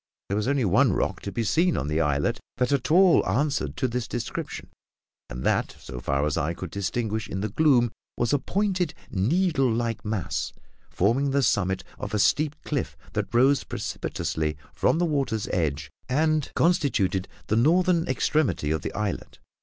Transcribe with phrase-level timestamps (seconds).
[0.29, 3.77] There was only one rock to be seen on the islet that at all answered
[3.77, 4.71] to this description,
[5.29, 9.71] and that, so far as I could distinguish in the gloom, was a pointed, needle
[9.71, 10.53] like mass,
[10.89, 16.51] forming the summit of a steep cliff that rose precipitously from the water's edge and
[16.55, 19.37] constituted the northern extremity of the islet.